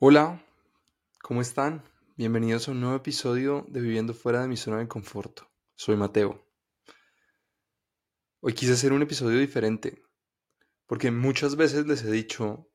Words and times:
Hola, 0.00 0.46
¿cómo 1.20 1.40
están? 1.40 1.82
Bienvenidos 2.16 2.68
a 2.68 2.70
un 2.70 2.80
nuevo 2.80 2.94
episodio 2.94 3.66
de 3.68 3.80
Viviendo 3.80 4.14
fuera 4.14 4.40
de 4.40 4.46
mi 4.46 4.56
zona 4.56 4.78
de 4.78 4.86
confort. 4.86 5.40
Soy 5.74 5.96
Mateo. 5.96 6.46
Hoy 8.38 8.52
quise 8.52 8.74
hacer 8.74 8.92
un 8.92 9.02
episodio 9.02 9.40
diferente, 9.40 10.04
porque 10.86 11.10
muchas 11.10 11.56
veces 11.56 11.84
les 11.88 12.04
he 12.04 12.12
dicho 12.12 12.70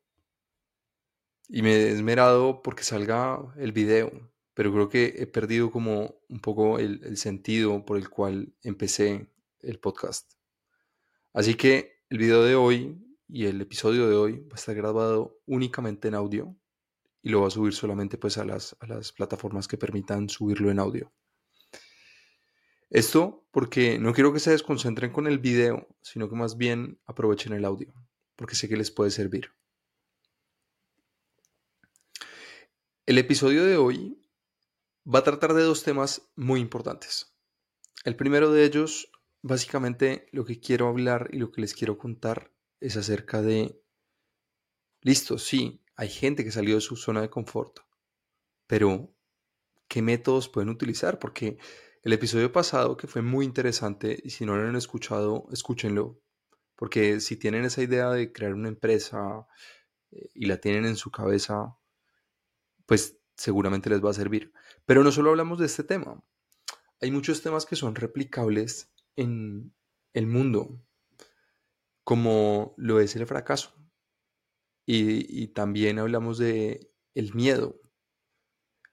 y 1.47 1.61
me 1.61 1.71
he 1.71 1.91
esmerado 1.91 2.61
porque 2.61 2.83
salga 2.83 3.39
el 3.55 3.71
video, 3.71 4.11
pero 4.53 4.73
creo 4.73 4.89
que 4.89 5.15
he 5.17 5.25
perdido 5.25 5.71
como 5.71 6.19
un 6.27 6.41
poco 6.41 6.77
el, 6.77 7.05
el 7.05 7.15
sentido 7.15 7.85
por 7.85 7.95
el 7.95 8.09
cual 8.09 8.53
empecé 8.63 9.31
el 9.61 9.79
podcast. 9.79 10.29
Así 11.31 11.55
que 11.55 12.03
el 12.09 12.17
video 12.17 12.43
de 12.43 12.55
hoy 12.55 13.01
y 13.29 13.45
el 13.45 13.61
episodio 13.61 14.09
de 14.09 14.15
hoy 14.17 14.39
va 14.39 14.55
a 14.55 14.59
estar 14.59 14.75
grabado 14.75 15.39
únicamente 15.45 16.09
en 16.09 16.15
audio 16.15 16.57
y 17.23 17.29
lo 17.29 17.41
va 17.41 17.47
a 17.47 17.51
subir 17.51 17.73
solamente 17.73 18.17
pues 18.17 18.37
a 18.37 18.43
las, 18.43 18.75
a 18.81 18.85
las 18.85 19.13
plataformas 19.13 19.67
que 19.67 19.77
permitan 19.77 20.29
subirlo 20.29 20.69
en 20.69 20.79
audio. 20.79 21.11
Esto 22.89 23.47
porque 23.49 23.97
no 23.97 24.13
quiero 24.13 24.33
que 24.33 24.39
se 24.39 24.51
desconcentren 24.51 25.11
con 25.11 25.25
el 25.25 25.39
video, 25.39 25.87
sino 26.01 26.29
que 26.29 26.35
más 26.35 26.57
bien 26.57 26.99
aprovechen 27.05 27.53
el 27.53 27.65
audio, 27.65 27.93
porque 28.35 28.55
sé 28.55 28.69
que 28.69 28.77
les 28.77 28.91
puede 28.91 29.09
servir. 29.09 29.51
El 33.05 33.17
episodio 33.17 33.65
de 33.65 33.77
hoy 33.77 34.21
va 35.03 35.19
a 35.19 35.23
tratar 35.23 35.53
de 35.53 35.63
dos 35.63 35.83
temas 35.83 36.29
muy 36.35 36.59
importantes. 36.59 37.35
El 38.03 38.15
primero 38.15 38.51
de 38.51 38.65
ellos, 38.65 39.11
básicamente 39.41 40.27
lo 40.31 40.45
que 40.45 40.59
quiero 40.59 40.87
hablar 40.87 41.29
y 41.31 41.37
lo 41.37 41.51
que 41.51 41.61
les 41.61 41.73
quiero 41.73 41.97
contar 41.97 42.51
es 42.79 42.97
acerca 42.97 43.41
de, 43.41 43.81
listo, 45.01 45.37
sí, 45.37 45.82
hay 45.95 46.09
gente 46.09 46.43
que 46.43 46.51
salió 46.51 46.75
de 46.75 46.81
su 46.81 46.95
zona 46.95 47.21
de 47.21 47.29
confort, 47.29 47.79
pero 48.67 49.13
¿qué 49.87 50.01
métodos 50.01 50.49
pueden 50.49 50.69
utilizar? 50.69 51.19
Porque 51.19 51.57
el 52.03 52.13
episodio 52.13 52.51
pasado, 52.51 52.97
que 52.97 53.07
fue 53.07 53.21
muy 53.21 53.45
interesante, 53.45 54.19
y 54.23 54.31
si 54.31 54.45
no 54.45 54.55
lo 54.55 54.67
han 54.67 54.75
escuchado, 54.75 55.47
escúchenlo, 55.51 56.19
porque 56.75 57.19
si 57.19 57.37
tienen 57.37 57.65
esa 57.65 57.81
idea 57.81 58.09
de 58.09 58.33
crear 58.33 58.53
una 58.53 58.69
empresa 58.69 59.47
eh, 60.11 60.29
y 60.33 60.47
la 60.47 60.57
tienen 60.57 60.85
en 60.85 60.95
su 60.95 61.11
cabeza, 61.11 61.77
pues 62.85 63.17
seguramente 63.35 63.89
les 63.89 64.03
va 64.03 64.09
a 64.09 64.13
servir. 64.13 64.51
Pero 64.85 65.03
no 65.03 65.11
solo 65.11 65.29
hablamos 65.29 65.59
de 65.59 65.65
este 65.65 65.83
tema, 65.83 66.23
hay 66.99 67.11
muchos 67.11 67.41
temas 67.41 67.65
que 67.65 67.75
son 67.75 67.95
replicables 67.95 68.91
en 69.15 69.73
el 70.13 70.27
mundo, 70.27 70.81
como 72.03 72.73
lo 72.77 72.99
es 72.99 73.15
el 73.15 73.27
fracaso. 73.27 73.73
Y, 74.85 75.47
también 75.47 75.99
hablamos 75.99 76.37
de 76.37 76.91
el 77.13 77.33
miedo. 77.33 77.79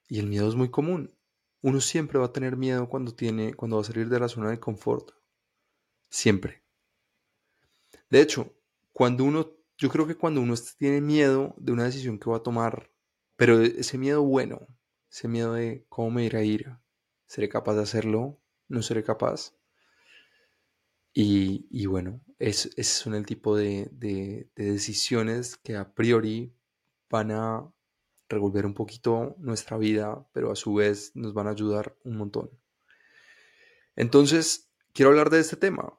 Y 0.08 0.18
el 0.18 0.26
miedo 0.26 0.48
es 0.48 0.54
muy 0.54 0.70
común. 0.70 1.14
Uno 1.62 1.80
siempre 1.80 2.18
va 2.18 2.26
a 2.26 2.32
tener 2.32 2.56
miedo 2.56 2.88
cuando 2.88 3.14
tiene, 3.14 3.54
cuando 3.54 3.76
va 3.76 3.82
a 3.82 3.84
salir 3.84 4.08
de 4.08 4.20
la 4.20 4.28
zona 4.28 4.50
de 4.50 4.60
confort. 4.60 5.10
Siempre. 6.08 6.64
De 8.08 8.20
hecho, 8.20 8.52
cuando 8.92 9.24
uno, 9.24 9.52
yo 9.78 9.88
creo 9.88 10.06
que 10.06 10.16
cuando 10.16 10.40
uno 10.40 10.54
tiene 10.78 11.00
miedo 11.00 11.54
de 11.58 11.72
una 11.72 11.84
decisión 11.84 12.18
que 12.18 12.30
va 12.30 12.38
a 12.38 12.42
tomar, 12.42 12.90
pero 13.36 13.60
ese 13.60 13.98
miedo 13.98 14.22
bueno, 14.22 14.66
ese 15.10 15.28
miedo 15.28 15.54
de 15.54 15.86
cómo 15.88 16.10
me 16.10 16.24
irá 16.24 16.40
a 16.40 16.44
ir, 16.44 16.76
¿seré 17.26 17.48
capaz 17.48 17.74
de 17.74 17.82
hacerlo? 17.82 18.40
¿No 18.68 18.82
seré 18.82 19.04
capaz? 19.04 19.54
Y, 21.12 21.86
bueno, 21.86 22.20
es, 22.38 22.70
son 22.82 23.14
el 23.14 23.26
tipo 23.26 23.56
de, 23.56 23.88
decisiones 24.54 25.56
que 25.56 25.76
a 25.76 25.92
priori 25.92 26.54
van 27.08 27.32
a 27.32 27.72
revolver 28.28 28.64
un 28.64 28.74
poquito 28.74 29.34
nuestra 29.38 29.76
vida, 29.76 30.26
pero 30.32 30.52
a 30.52 30.56
su 30.56 30.74
vez 30.74 31.10
nos 31.14 31.34
van 31.34 31.48
a 31.48 31.50
ayudar 31.50 31.96
un 32.04 32.16
montón. 32.16 32.50
Entonces, 33.96 34.70
quiero 34.92 35.10
hablar 35.10 35.30
de 35.30 35.40
este 35.40 35.56
tema. 35.56 35.98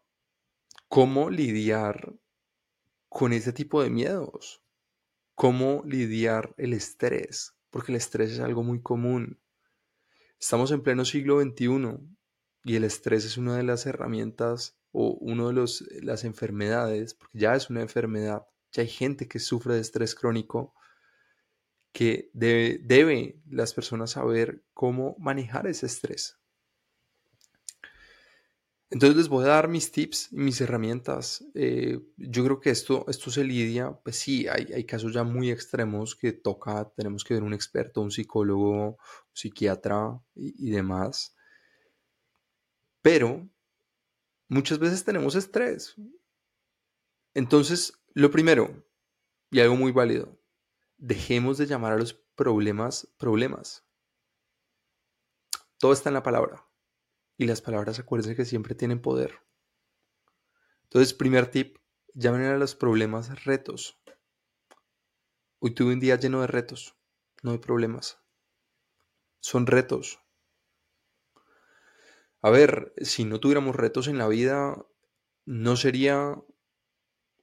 ¿Cómo 0.88 1.30
lidiar 1.30 2.16
con 3.10 3.34
este 3.34 3.52
tipo 3.52 3.84
de 3.84 3.90
miedos? 3.90 4.64
¿Cómo 5.36 5.84
lidiar 5.86 6.54
el 6.58 6.74
estrés? 6.74 7.56
Porque 7.70 7.92
el 7.92 7.98
estrés 7.98 8.32
es 8.32 8.40
algo 8.40 8.64
muy 8.64 8.82
común. 8.82 9.42
Estamos 10.40 10.72
en 10.72 10.82
pleno 10.82 11.04
siglo 11.06 11.42
XXI 11.42 12.00
y 12.64 12.76
el 12.76 12.84
estrés 12.84 13.26
es 13.26 13.38
una 13.38 13.58
de 13.58 13.64
las 13.64 13.86
herramientas 13.86 14.81
o 14.92 15.18
uno 15.22 15.48
de 15.48 15.54
los, 15.54 15.84
las 16.02 16.24
enfermedades, 16.24 17.14
porque 17.14 17.40
ya 17.40 17.56
es 17.56 17.70
una 17.70 17.82
enfermedad, 17.82 18.46
ya 18.72 18.84
hay 18.84 18.90
gente 18.90 19.28
que 19.28 19.40
sufre 19.40 19.76
de 19.76 19.82
estrés 19.82 20.16
crónico, 20.16 20.74
que 21.92 22.30
debe, 22.34 22.80
debe 22.84 23.42
las 23.50 23.74
personas 23.74 24.12
saber 24.12 24.64
cómo 24.74 25.16
manejar 25.20 25.68
ese 25.68 25.86
estrés. 25.86 26.38
Entonces 28.90 29.16
les 29.16 29.30
voy 29.30 29.46
a 29.46 29.48
dar 29.48 29.70
mis 29.70 29.90
tips 29.92 30.34
mis 30.34 30.60
herramientas. 30.60 31.46
Eh, 31.54 32.00
yo 32.18 32.44
creo 32.44 32.60
que 32.60 32.72
esto, 32.72 33.06
esto 33.08 33.32
se 33.32 33.46
lidia, 33.46 33.94
pues 34.04 34.18
sí, 34.18 34.48
hay, 34.50 34.68
hay, 34.74 34.84
casos 34.84 35.14
ya 35.14 35.24
muy 35.24 35.50
extremos 35.50 36.14
que 36.14 36.34
toca, 36.34 36.92
tenemos 36.96 37.24
que 37.24 37.34
ver 37.34 37.44
un 37.44 37.54
experto, 37.54 38.02
un 38.02 38.12
psicólogo, 38.12 38.98
psiquiatra 39.32 40.20
y 40.36 40.72
demás. 40.72 41.36
Pero 43.02 43.50
muchas 44.52 44.80
veces 44.80 45.06
tenemos 45.06 45.36
estrés. 45.36 45.96
Entonces, 47.34 48.04
lo 48.14 48.30
primero, 48.32 48.86
y 49.50 49.62
algo 49.62 49.78
muy 49.78 49.94
válido, 49.94 50.38
dejemos 50.98 51.58
de 51.58 51.68
llamar 51.68 51.94
a 51.94 51.98
los 51.98 52.14
problemas 52.36 53.08
problemas. 53.18 53.88
Todo 55.78 55.94
está 55.94 56.10
en 56.10 56.16
la 56.16 56.24
palabra. 56.24 56.68
Y 57.38 57.48
las 57.48 57.62
palabras, 57.62 57.98
acuérdense 57.98 58.36
que 58.36 58.44
siempre 58.44 58.76
tienen 58.76 59.02
poder. 59.02 59.40
Entonces, 60.84 61.14
primer 61.14 61.50
tip, 61.50 61.78
llamen 62.14 62.44
a 62.44 62.58
los 62.58 62.76
problemas 62.76 63.46
retos. 63.46 64.04
Hoy 65.60 65.74
tuve 65.74 65.94
un 65.94 66.02
día 66.02 66.18
lleno 66.18 66.42
de 66.42 66.48
retos, 66.48 66.98
no 67.42 67.54
de 67.54 67.60
problemas. 67.60 68.20
Son 69.40 69.66
retos. 69.66 70.21
A 72.44 72.50
ver, 72.50 72.92
si 72.98 73.24
no 73.24 73.40
tuviéramos 73.40 73.76
retos 73.76 74.08
en 74.08 74.18
la 74.18 74.28
vida, 74.28 74.84
no 75.46 75.76
sería 75.76 76.44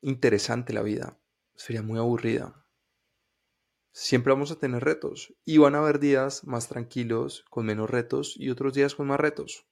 interesante 0.03 0.73
la 0.73 0.83
vida, 0.83 1.21
sería 1.55 1.83
muy 1.83 2.01
aburrida. 2.01 2.67
Siempre 3.93 4.33
vamos 4.33 4.51
a 4.51 4.59
tener 4.59 4.83
retos 4.83 5.35
y 5.45 5.59
van 5.59 5.77
a 5.77 5.79
haber 5.79 6.01
días 6.01 6.45
más 6.45 6.69
tranquilos, 6.69 7.45
con 7.49 7.67
menos 7.67 7.89
retos 7.89 8.35
y 8.37 8.51
otros 8.51 8.75
días 8.75 8.97
con 8.97 9.07
más 9.07 9.21
retos. 9.21 9.67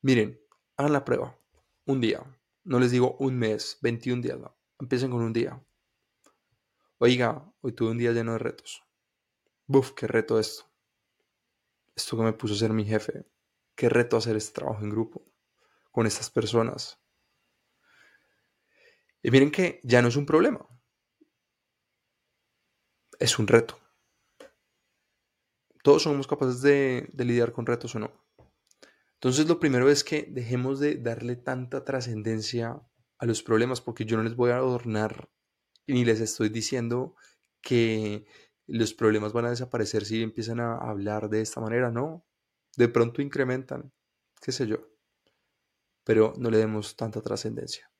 Miren, 0.00 0.40
hagan 0.76 0.92
la 0.92 1.04
prueba. 1.04 1.36
Un 1.84 2.00
día. 2.00 2.22
No 2.62 2.78
les 2.78 2.92
digo 2.92 3.16
un 3.18 3.36
mes, 3.36 3.78
21 3.82 4.22
días. 4.22 4.38
Empiecen 4.78 5.10
con 5.10 5.22
un 5.22 5.32
día. 5.32 5.60
Oiga, 6.98 7.52
hoy 7.60 7.72
tuve 7.72 7.90
un 7.90 7.98
día 7.98 8.12
lleno 8.12 8.32
de 8.32 8.38
retos. 8.38 8.84
Buf, 9.66 9.90
qué 9.92 10.06
reto 10.06 10.38
esto. 10.38 10.70
Esto 11.96 12.16
que 12.16 12.22
me 12.22 12.32
puso 12.32 12.54
a 12.54 12.58
ser 12.58 12.72
mi 12.72 12.84
jefe 12.84 13.33
qué 13.74 13.88
reto 13.88 14.16
hacer 14.16 14.36
este 14.36 14.60
trabajo 14.60 14.82
en 14.82 14.90
grupo 14.90 15.24
con 15.90 16.06
estas 16.06 16.30
personas. 16.30 17.00
Y 19.22 19.30
miren 19.30 19.50
que 19.50 19.80
ya 19.82 20.02
no 20.02 20.08
es 20.08 20.16
un 20.16 20.26
problema, 20.26 20.66
es 23.18 23.38
un 23.38 23.46
reto. 23.46 23.78
Todos 25.82 26.02
somos 26.02 26.26
capaces 26.26 26.62
de, 26.62 27.10
lidiar 27.16 27.52
con 27.52 27.64
retos 27.64 27.94
o 27.94 27.98
no. 27.98 28.12
Entonces 29.14 29.46
lo 29.46 29.60
primero 29.60 29.88
es 29.88 30.04
que 30.04 30.26
dejemos 30.30 30.80
de 30.80 30.96
darle 30.96 31.36
tanta 31.36 31.84
trascendencia 31.84 32.82
a 33.18 33.26
los 33.26 33.42
problemas 33.42 33.80
porque 33.80 34.04
yo 34.04 34.16
no 34.16 34.22
les 34.22 34.36
voy 34.36 34.50
a 34.50 34.56
adornar 34.56 35.30
ni 35.86 36.04
les 36.04 36.20
estoy 36.20 36.48
diciendo 36.50 37.14
que 37.62 38.26
los 38.66 38.92
problemas 38.92 39.32
van 39.32 39.46
a 39.46 39.50
desaparecer 39.50 40.04
si 40.04 40.22
empiezan 40.22 40.60
a 40.60 40.76
hablar 40.76 41.30
de 41.30 41.40
esta 41.40 41.60
manera, 41.60 41.90
no 41.90 42.26
de 42.76 42.88
pronto 42.88 43.22
incrementan, 43.22 43.92
qué 44.40 44.52
sé 44.52 44.66
yo, 44.66 44.88
pero 46.04 46.32
no 46.38 46.50
le 46.50 46.58
demos 46.58 46.96
tanta 46.96 47.20
trascendencia. 47.22 47.90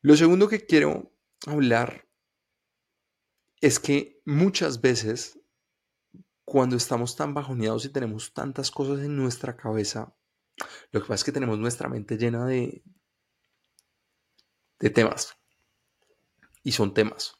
Lo 0.00 0.16
segundo 0.16 0.48
que 0.48 0.66
quiero 0.66 1.12
hablar 1.46 2.08
es 3.60 3.78
que 3.78 4.20
muchas 4.24 4.80
veces 4.80 5.38
cuando 6.44 6.76
estamos 6.76 7.16
tan 7.16 7.34
bajoneados 7.34 7.84
y 7.84 7.90
tenemos 7.90 8.34
tantas 8.34 8.70
cosas 8.70 9.04
en 9.04 9.16
nuestra 9.16 9.56
cabeza, 9.56 10.14
lo 10.90 11.00
que 11.00 11.06
pasa 11.06 11.14
es 11.14 11.24
que 11.24 11.32
tenemos 11.32 11.58
nuestra 11.58 11.88
mente 11.88 12.18
llena 12.18 12.44
de, 12.46 12.82
de 14.80 14.90
temas. 14.90 15.36
Y 16.64 16.72
son 16.72 16.94
temas. 16.94 17.34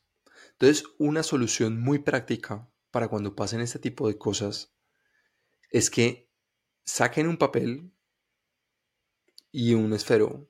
Entonces, 0.52 0.84
una 0.98 1.22
solución 1.22 1.80
muy 1.80 1.98
práctica 1.98 2.68
para 2.90 3.08
cuando 3.08 3.34
pasen 3.34 3.60
este 3.60 3.78
tipo 3.78 4.06
de 4.06 4.18
cosas 4.18 4.72
es 5.72 5.90
que 5.90 6.30
saquen 6.84 7.26
un 7.26 7.38
papel 7.38 7.92
y 9.50 9.74
un 9.74 9.92
esfero 9.92 10.48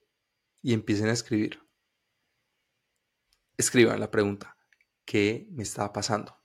y 0.60 0.74
empiecen 0.74 1.08
a 1.08 1.12
escribir. 1.12 1.60
Escriban 3.56 4.00
la 4.00 4.10
pregunta, 4.10 4.56
qué 5.04 5.46
me 5.50 5.62
está 5.62 5.92
pasando. 5.92 6.36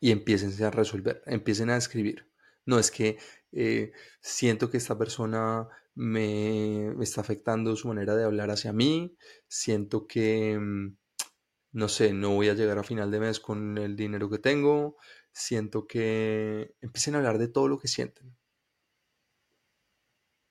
Y 0.00 0.10
empiecen 0.10 0.62
a 0.64 0.70
resolver, 0.70 1.22
empiecen 1.26 1.70
a 1.70 1.76
escribir. 1.76 2.30
No 2.66 2.78
es 2.78 2.90
que 2.90 3.18
eh, 3.52 3.92
siento 4.20 4.70
que 4.70 4.76
esta 4.78 4.98
persona 4.98 5.68
me, 5.94 6.92
me, 6.96 7.04
está 7.04 7.20
afectando 7.20 7.76
su 7.76 7.88
manera 7.88 8.16
de 8.16 8.24
hablar 8.24 8.50
hacia 8.50 8.72
mí, 8.72 9.16
siento 9.46 10.06
que, 10.06 10.58
mm, 10.58 10.96
no 11.72 11.88
sé, 11.88 12.12
no 12.12 12.30
voy 12.34 12.48
a 12.48 12.54
llegar 12.54 12.78
a 12.78 12.82
final 12.82 13.10
de 13.10 13.20
mes 13.20 13.40
con 13.40 13.78
el 13.78 13.96
dinero 13.96 14.28
que 14.28 14.38
tengo, 14.38 14.96
siento 15.34 15.86
que 15.86 16.76
empiecen 16.80 17.14
a 17.14 17.18
hablar 17.18 17.38
de 17.38 17.48
todo 17.48 17.68
lo 17.68 17.78
que 17.78 17.88
sienten. 17.88 18.36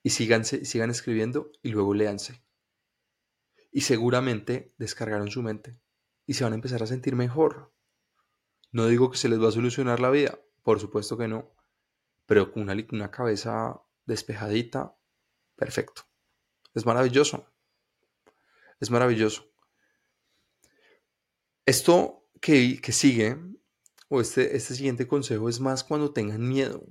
Y 0.02 0.10
síganse, 0.10 0.64
sigan 0.64 0.90
escribiendo 0.90 1.50
y 1.62 1.70
luego 1.70 1.94
léanse. 1.94 2.44
Y 3.72 3.80
seguramente 3.80 4.74
descargaron 4.78 5.30
su 5.30 5.42
mente 5.42 5.80
y 6.26 6.34
se 6.34 6.44
van 6.44 6.52
a 6.52 6.56
empezar 6.56 6.82
a 6.82 6.86
sentir 6.86 7.16
mejor. 7.16 7.72
No 8.70 8.86
digo 8.86 9.10
que 9.10 9.16
se 9.16 9.28
les 9.28 9.42
va 9.42 9.48
a 9.48 9.52
solucionar 9.52 10.00
la 10.00 10.10
vida, 10.10 10.38
por 10.62 10.78
supuesto 10.78 11.16
que 11.16 11.28
no, 11.28 11.54
pero 12.26 12.52
con 12.52 12.62
una, 12.62 12.76
una 12.92 13.10
cabeza 13.10 13.80
despejadita, 14.04 14.96
perfecto. 15.56 16.02
Es 16.74 16.84
maravilloso. 16.84 17.50
Es 18.80 18.90
maravilloso. 18.90 19.50
Esto 21.64 22.28
que, 22.40 22.80
que 22.82 22.92
sigue, 22.92 23.38
o 24.14 24.20
este, 24.20 24.56
este 24.56 24.74
siguiente 24.74 25.06
consejo, 25.06 25.48
es 25.48 25.60
más 25.60 25.82
cuando 25.84 26.12
tengan 26.12 26.48
miedo, 26.48 26.86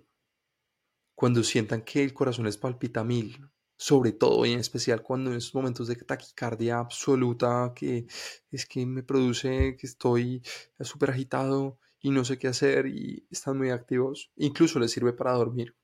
cuando 1.15 1.43
sientan 1.43 1.83
que 1.83 2.03
el 2.03 2.13
corazón 2.13 2.45
les 2.45 2.57
palpita 2.57 3.03
mil, 3.03 3.49
sobre 3.77 4.11
todo 4.11 4.45
y 4.45 4.51
en 4.51 4.59
especial 4.59 5.01
cuando 5.01 5.31
en 5.31 5.37
esos 5.37 5.55
momentos 5.55 5.87
de 5.87 5.95
taquicardia 5.95 6.79
absoluta 6.79 7.71
que 7.75 8.07
es 8.51 8.65
que 8.65 8.85
me 8.85 9.03
produce 9.03 9.77
que 9.77 9.87
estoy 9.87 10.41
súper 10.81 11.11
agitado 11.11 11.79
y 12.01 12.11
no 12.11 12.25
sé 12.25 12.37
qué 12.37 12.49
hacer 12.49 12.87
y 12.87 13.25
están 13.31 13.57
muy 13.57 13.69
activos, 13.69 14.31
incluso 14.35 14.79
les 14.79 14.91
sirve 14.91 15.13
para 15.13 15.31
dormir. 15.33 15.75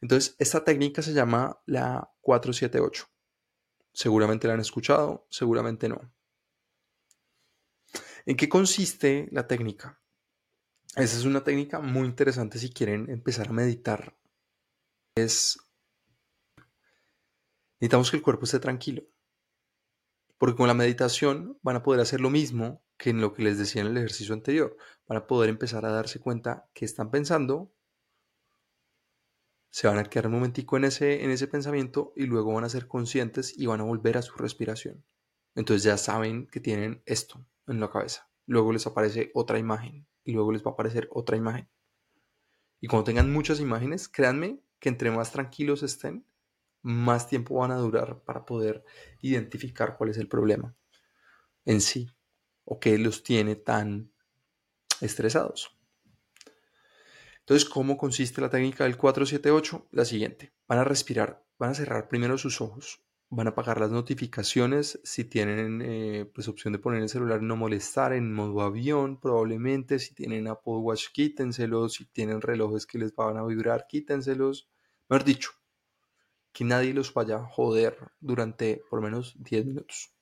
Entonces, 0.00 0.34
esta 0.40 0.64
técnica 0.64 1.00
se 1.00 1.12
llama 1.12 1.60
la 1.66 2.10
478. 2.22 3.06
Seguramente 3.92 4.48
la 4.48 4.54
han 4.54 4.60
escuchado, 4.60 5.26
seguramente 5.30 5.88
no. 5.88 6.12
¿En 8.26 8.36
qué 8.36 8.48
consiste 8.48 9.28
la 9.30 9.46
técnica? 9.46 10.01
Esa 10.94 11.16
es 11.16 11.24
una 11.24 11.42
técnica 11.42 11.80
muy 11.80 12.06
interesante 12.06 12.58
si 12.58 12.70
quieren 12.70 13.08
empezar 13.08 13.48
a 13.48 13.52
meditar. 13.52 14.14
Es 15.16 15.58
Necesitamos 17.82 18.12
que 18.12 18.16
el 18.18 18.22
cuerpo 18.22 18.44
esté 18.44 18.60
tranquilo. 18.60 19.02
Porque 20.38 20.56
con 20.56 20.68
la 20.68 20.74
meditación 20.74 21.58
van 21.62 21.74
a 21.74 21.82
poder 21.82 22.00
hacer 22.00 22.20
lo 22.20 22.30
mismo 22.30 22.84
que 22.96 23.10
en 23.10 23.20
lo 23.20 23.32
que 23.32 23.42
les 23.42 23.58
decía 23.58 23.82
en 23.82 23.88
el 23.88 23.96
ejercicio 23.96 24.34
anterior. 24.34 24.76
Van 25.08 25.18
a 25.18 25.26
poder 25.26 25.50
empezar 25.50 25.84
a 25.84 25.90
darse 25.90 26.20
cuenta 26.20 26.68
que 26.74 26.84
están 26.84 27.10
pensando, 27.10 27.72
se 29.70 29.88
van 29.88 29.98
a 29.98 30.04
quedar 30.04 30.28
un 30.28 30.34
momentico 30.34 30.76
en 30.76 30.84
ese, 30.84 31.24
en 31.24 31.32
ese 31.32 31.48
pensamiento 31.48 32.12
y 32.14 32.26
luego 32.26 32.52
van 32.52 32.62
a 32.62 32.68
ser 32.68 32.86
conscientes 32.86 33.58
y 33.58 33.66
van 33.66 33.80
a 33.80 33.84
volver 33.84 34.16
a 34.16 34.22
su 34.22 34.34
respiración. 34.36 35.04
Entonces 35.56 35.82
ya 35.82 35.96
saben 35.96 36.46
que 36.46 36.60
tienen 36.60 37.02
esto 37.04 37.44
en 37.66 37.80
la 37.80 37.90
cabeza. 37.90 38.30
Luego 38.46 38.72
les 38.72 38.86
aparece 38.86 39.32
otra 39.34 39.58
imagen 39.58 40.06
y 40.24 40.32
luego 40.32 40.52
les 40.52 40.64
va 40.64 40.70
a 40.70 40.74
aparecer 40.74 41.08
otra 41.12 41.36
imagen. 41.36 41.68
Y 42.80 42.88
cuando 42.88 43.04
tengan 43.04 43.32
muchas 43.32 43.60
imágenes, 43.60 44.08
créanme 44.08 44.60
que 44.78 44.88
entre 44.88 45.10
más 45.10 45.30
tranquilos 45.32 45.82
estén, 45.82 46.26
más 46.82 47.28
tiempo 47.28 47.54
van 47.54 47.70
a 47.70 47.76
durar 47.76 48.22
para 48.24 48.44
poder 48.44 48.84
identificar 49.20 49.96
cuál 49.96 50.10
es 50.10 50.18
el 50.18 50.28
problema 50.28 50.74
en 51.64 51.80
sí 51.80 52.10
o 52.64 52.80
qué 52.80 52.98
los 52.98 53.22
tiene 53.22 53.54
tan 53.54 54.12
estresados. 55.00 55.78
Entonces, 57.40 57.68
¿cómo 57.68 57.96
consiste 57.96 58.40
la 58.40 58.50
técnica 58.50 58.84
del 58.84 58.96
478? 58.96 59.88
La 59.90 60.04
siguiente. 60.04 60.52
Van 60.68 60.78
a 60.78 60.84
respirar, 60.84 61.44
van 61.58 61.70
a 61.70 61.74
cerrar 61.74 62.08
primero 62.08 62.38
sus 62.38 62.60
ojos, 62.60 63.04
van 63.34 63.46
a 63.46 63.50
apagar 63.50 63.80
las 63.80 63.90
notificaciones 63.90 65.00
si 65.04 65.24
tienen 65.24 65.80
eh, 65.82 66.30
pues 66.34 66.48
opción 66.48 66.72
de 66.72 66.78
poner 66.78 67.02
el 67.02 67.08
celular 67.08 67.40
no 67.42 67.56
molestar 67.56 68.12
en 68.12 68.32
modo 68.32 68.60
avión 68.60 69.18
probablemente 69.18 69.98
si 69.98 70.14
tienen 70.14 70.48
Apple 70.48 70.74
Watch 70.74 71.06
quítenselos 71.12 71.94
si 71.94 72.04
tienen 72.04 72.42
relojes 72.42 72.86
que 72.86 72.98
les 72.98 73.14
van 73.14 73.38
a 73.38 73.44
vibrar 73.44 73.86
quítenselos 73.88 74.68
mejor 75.08 75.24
dicho 75.24 75.50
que 76.52 76.64
nadie 76.64 76.92
los 76.92 77.12
vaya 77.14 77.36
a 77.36 77.46
joder 77.46 77.96
durante 78.20 78.82
por 78.88 79.00
lo 79.00 79.04
menos 79.04 79.34
10 79.42 79.66
minutos. 79.66 80.14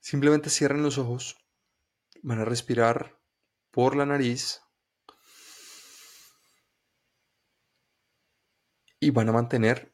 Simplemente 0.00 0.50
cierren 0.50 0.82
los 0.82 0.98
ojos, 0.98 1.36
van 2.22 2.40
a 2.40 2.44
respirar 2.44 3.18
por 3.70 3.96
la 3.96 4.06
nariz 4.06 4.62
y 9.00 9.10
van 9.10 9.28
a 9.28 9.32
mantener 9.32 9.93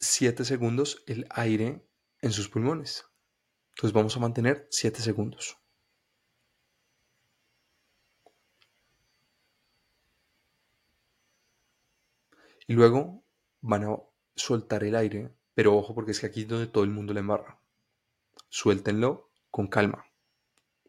7 0.00 0.44
segundos 0.44 1.02
el 1.06 1.26
aire 1.30 1.84
en 2.20 2.32
sus 2.32 2.48
pulmones. 2.48 3.04
Entonces 3.70 3.92
vamos 3.92 4.16
a 4.16 4.20
mantener 4.20 4.66
7 4.70 5.00
segundos. 5.02 5.56
Y 12.66 12.74
luego 12.74 13.24
van 13.62 13.84
a 13.84 13.96
soltar 14.36 14.84
el 14.84 14.94
aire, 14.94 15.34
pero 15.54 15.74
ojo 15.76 15.94
porque 15.94 16.10
es 16.10 16.20
que 16.20 16.26
aquí 16.26 16.42
es 16.42 16.48
donde 16.48 16.66
todo 16.66 16.84
el 16.84 16.90
mundo 16.90 17.14
le 17.14 17.20
embarra. 17.20 17.60
Suéltenlo 18.50 19.30
con 19.50 19.68
calma, 19.68 20.04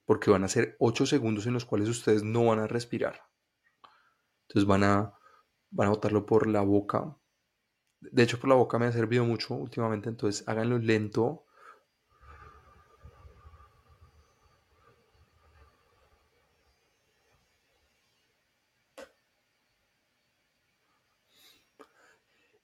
porque 0.06 0.30
van 0.30 0.44
a 0.44 0.50
ser 0.50 0.76
8 0.80 1.06
segundos 1.06 1.48
en 1.48 1.54
los 1.54 1.66
cuales 1.66 1.88
ustedes 1.88 2.24
no 2.24 2.46
van 2.46 2.60
a 2.60 2.68
respirar. 2.68 3.30
Entonces 4.48 4.68
van 4.68 4.84
a, 4.84 5.14
van 5.70 5.88
a 5.88 5.92
botarlo 5.92 6.26
por 6.26 6.48
la 6.48 6.62
boca. 6.62 7.19
De 8.02 8.24
hecho, 8.24 8.40
por 8.40 8.50
la 8.50 8.56
boca 8.56 8.80
me 8.80 8.86
ha 8.86 8.92
servido 8.92 9.26
mucho 9.26 9.54
últimamente, 9.56 10.10
entonces 10.10 10.48
háganlo 10.48 10.78
lento, 10.80 11.46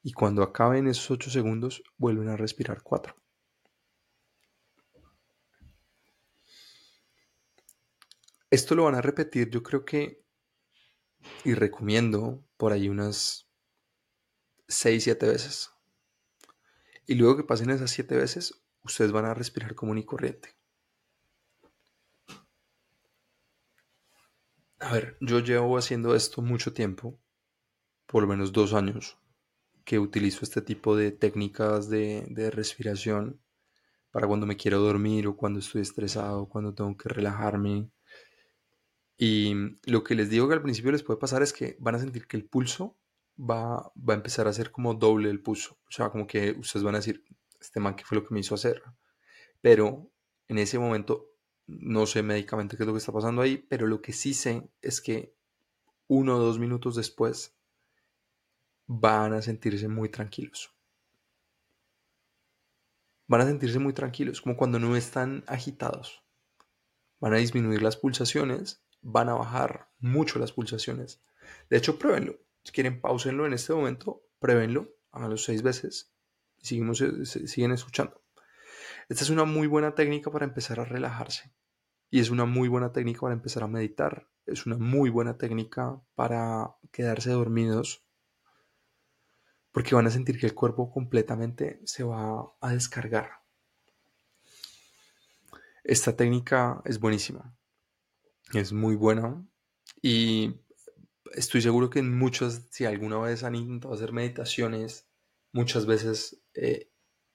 y 0.05 0.13
cuando 0.13 0.43
acaben 0.43 0.85
esos 0.87 1.09
8 1.09 1.31
segundos 1.31 1.81
vuelven 1.97 2.29
a 2.29 2.37
respirar 2.37 2.83
4. 2.83 3.15
Esto 8.51 8.75
lo 8.75 8.83
van 8.83 8.93
a 8.93 9.01
repetir 9.01 9.49
yo 9.49 9.63
creo 9.63 9.83
que 9.83 10.23
y 11.43 11.55
recomiendo 11.55 12.43
por 12.55 12.71
ahí 12.71 12.87
unas 12.87 13.44
6, 14.67 15.03
7 15.03 15.27
veces. 15.27 15.71
Y 17.07 17.15
luego 17.15 17.37
que 17.37 17.43
pasen 17.43 17.69
esas 17.69 17.91
7 17.91 18.15
veces, 18.15 18.63
ustedes 18.83 19.11
van 19.11 19.25
a 19.25 19.33
respirar 19.33 19.75
común 19.75 19.97
y 19.97 20.05
corriente. 20.05 20.55
A 24.79 24.91
ver, 24.93 25.17
yo 25.21 25.39
llevo 25.39 25.77
haciendo 25.77 26.15
esto 26.15 26.41
mucho 26.41 26.73
tiempo, 26.73 27.19
por 28.05 28.23
lo 28.23 28.27
menos 28.27 28.51
dos 28.51 28.73
años 28.73 29.17
que 29.83 29.99
utilizo 29.99 30.43
este 30.43 30.61
tipo 30.61 30.95
de 30.95 31.11
técnicas 31.11 31.89
de, 31.89 32.25
de 32.29 32.49
respiración 32.51 33.39
para 34.11 34.27
cuando 34.27 34.45
me 34.45 34.57
quiero 34.57 34.79
dormir 34.79 35.27
o 35.27 35.37
cuando 35.37 35.59
estoy 35.59 35.81
estresado, 35.81 36.47
cuando 36.47 36.73
tengo 36.73 36.95
que 36.97 37.09
relajarme. 37.09 37.89
Y 39.17 39.53
lo 39.83 40.03
que 40.03 40.15
les 40.15 40.29
digo 40.29 40.47
que 40.47 40.55
al 40.55 40.61
principio 40.61 40.91
les 40.91 41.03
puede 41.03 41.19
pasar 41.19 41.43
es 41.43 41.53
que 41.53 41.77
van 41.79 41.95
a 41.95 41.99
sentir 41.99 42.27
que 42.27 42.37
el 42.37 42.45
pulso 42.45 42.97
va, 43.37 43.91
va 43.97 44.13
a 44.13 44.17
empezar 44.17 44.47
a 44.47 44.53
ser 44.53 44.71
como 44.71 44.93
doble 44.93 45.29
el 45.29 45.41
pulso. 45.41 45.77
O 45.87 45.91
sea, 45.91 46.09
como 46.09 46.27
que 46.27 46.51
ustedes 46.51 46.83
van 46.83 46.95
a 46.95 46.99
decir, 46.99 47.23
este 47.59 47.79
man, 47.79 47.95
¿qué 47.95 48.03
fue 48.03 48.17
lo 48.17 48.25
que 48.25 48.33
me 48.33 48.39
hizo 48.39 48.55
hacer? 48.55 48.83
Pero 49.61 50.11
en 50.47 50.57
ese 50.57 50.79
momento 50.79 51.31
no 51.67 52.05
sé 52.05 52.21
médicamente 52.21 52.77
qué 52.77 52.83
es 52.83 52.87
lo 52.87 52.93
que 52.93 52.99
está 52.99 53.11
pasando 53.11 53.41
ahí, 53.41 53.57
pero 53.57 53.87
lo 53.87 54.01
que 54.01 54.13
sí 54.13 54.33
sé 54.33 54.69
es 54.81 55.01
que 55.01 55.35
uno 56.07 56.35
o 56.35 56.39
dos 56.39 56.59
minutos 56.59 56.95
después 56.95 57.55
van 58.85 59.33
a 59.33 59.41
sentirse 59.41 59.87
muy 59.87 60.09
tranquilos. 60.09 60.71
Van 63.27 63.41
a 63.41 63.45
sentirse 63.45 63.79
muy 63.79 63.93
tranquilos, 63.93 64.41
como 64.41 64.55
cuando 64.55 64.77
no 64.77 64.95
están 64.95 65.43
agitados. 65.47 66.23
Van 67.19 67.33
a 67.33 67.37
disminuir 67.37 67.81
las 67.81 67.97
pulsaciones, 67.97 68.83
van 69.01 69.29
a 69.29 69.33
bajar 69.33 69.89
mucho 69.99 70.37
las 70.37 70.51
pulsaciones. 70.51 71.23
De 71.69 71.77
hecho, 71.77 71.97
pruébenlo. 71.97 72.37
Si 72.65 72.71
quieren, 72.71 72.99
pausenlo 72.99 73.45
en 73.45 73.53
este 73.53 73.73
momento, 73.73 74.23
pruébenlo, 74.39 74.89
háganlo 75.11 75.37
seis 75.37 75.61
veces 75.61 76.11
y 76.57 76.81
eh, 76.81 77.25
siguen 77.25 77.71
escuchando. 77.71 78.21
Esta 79.07 79.23
es 79.23 79.29
una 79.29 79.45
muy 79.45 79.67
buena 79.67 79.93
técnica 79.93 80.31
para 80.31 80.45
empezar 80.45 80.79
a 80.79 80.85
relajarse. 80.85 81.53
Y 82.09 82.19
es 82.19 82.31
una 82.31 82.45
muy 82.45 82.67
buena 82.67 82.91
técnica 82.91 83.21
para 83.21 83.35
empezar 83.35 83.63
a 83.63 83.67
meditar. 83.67 84.27
Es 84.45 84.65
una 84.65 84.77
muy 84.77 85.09
buena 85.09 85.37
técnica 85.37 86.01
para 86.15 86.75
quedarse 86.91 87.29
dormidos 87.29 88.03
porque 89.71 89.93
van 89.93 90.07
a 90.07 90.11
sentir 90.11 90.39
que 90.39 90.45
el 90.45 90.55
cuerpo 90.55 90.89
completamente 90.89 91.81
se 91.83 92.03
va 92.03 92.55
a 92.61 92.71
descargar. 92.71 93.29
Esta 95.83 96.15
técnica 96.15 96.81
es 96.85 96.99
buenísima, 96.99 97.55
es 98.53 98.71
muy 98.71 98.95
buena 98.95 99.45
y 100.01 100.55
estoy 101.33 101.61
seguro 101.61 101.89
que 101.89 101.99
en 101.99 102.17
muchas, 102.17 102.67
si 102.69 102.85
alguna 102.85 103.17
vez 103.19 103.43
han 103.43 103.55
intentado 103.55 103.93
hacer 103.93 104.11
meditaciones, 104.11 105.07
muchas 105.51 105.85
veces 105.85 106.41
eh, 106.53 106.89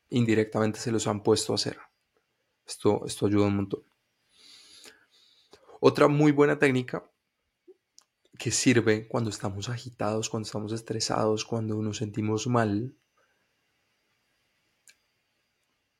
indirectamente 0.08 0.78
se 0.78 0.92
los 0.92 1.06
han 1.06 1.22
puesto 1.22 1.52
a 1.52 1.56
hacer. 1.56 1.78
Esto, 2.66 3.04
esto 3.06 3.26
ayuda 3.26 3.46
un 3.46 3.56
montón. 3.56 3.82
Otra 5.80 6.08
muy 6.08 6.30
buena 6.30 6.58
técnica 6.58 7.10
que 8.38 8.50
sirve 8.50 9.08
cuando 9.08 9.30
estamos 9.30 9.68
agitados, 9.68 10.30
cuando 10.30 10.46
estamos 10.46 10.72
estresados, 10.72 11.44
cuando 11.44 11.80
nos 11.82 11.98
sentimos 11.98 12.46
mal, 12.46 12.94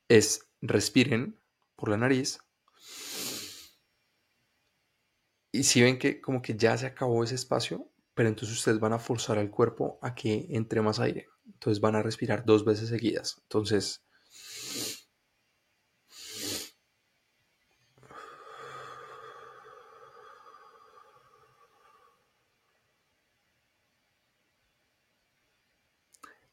es 0.08 0.48
respiren 0.60 1.38
por 1.76 1.88
la 1.88 1.96
nariz. 1.96 2.40
Y 5.52 5.64
si 5.64 5.82
ven 5.82 5.98
que 5.98 6.20
como 6.20 6.42
que 6.42 6.56
ya 6.56 6.76
se 6.78 6.86
acabó 6.86 7.24
ese 7.24 7.34
espacio, 7.34 7.88
pero 8.14 8.28
entonces 8.28 8.56
ustedes 8.58 8.80
van 8.80 8.92
a 8.92 8.98
forzar 8.98 9.38
al 9.38 9.50
cuerpo 9.50 9.98
a 10.02 10.14
que 10.14 10.46
entre 10.50 10.80
más 10.82 11.00
aire. 11.00 11.28
Entonces 11.46 11.80
van 11.80 11.96
a 11.96 12.02
respirar 12.02 12.44
dos 12.44 12.64
veces 12.64 12.88
seguidas. 12.88 13.38
Entonces... 13.42 14.02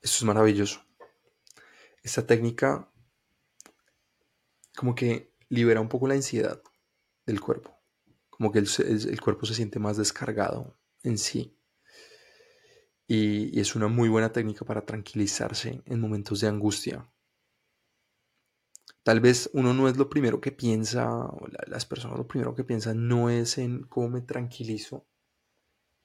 Esto 0.02 0.18
es 0.20 0.24
maravilloso. 0.24 0.82
Esta 2.02 2.26
técnica 2.26 2.90
como 4.78 4.96
que 4.96 5.34
libera 5.50 5.82
un 5.82 5.90
poco 5.90 6.08
la 6.08 6.14
ansiedad 6.14 6.62
del 7.26 7.42
cuerpo, 7.42 7.77
como 8.38 8.52
que 8.52 8.60
el, 8.60 9.22
cuerpo 9.22 9.46
se 9.46 9.56
siente 9.56 9.80
más 9.80 9.98
descargado 9.98 10.78
en 11.04 11.18
sí. 11.18 11.58
Y, 13.08 13.60
es 13.60 13.76
una 13.76 13.88
muy 13.88 14.10
buena 14.10 14.32
técnica 14.32 14.66
para 14.66 14.86
tranquilizarse 14.86 15.82
en 15.86 16.00
momentos 16.00 16.42
de 16.42 16.48
angustia. 16.48 17.10
Tal 19.04 19.20
vez 19.22 19.50
uno 19.54 19.74
no 19.74 19.88
es 19.88 19.98
lo 19.98 20.10
primero 20.10 20.42
que 20.42 20.52
piensa, 20.52 21.30
las 21.68 21.86
personas 21.86 22.18
lo 22.18 22.28
primero 22.28 22.54
que 22.54 22.66
piensan 22.66 23.08
no 23.08 23.30
es 23.30 23.58
en 23.58 23.84
cómo 23.84 24.10
me 24.10 24.22
tranquilizo, 24.22 25.08